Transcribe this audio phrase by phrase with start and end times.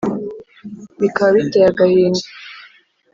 [1.01, 2.23] bikaba biteye agahinda